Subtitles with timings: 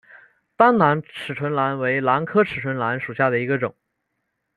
[0.57, 3.75] 单囊齿唇兰为兰科齿唇兰属下的一个种。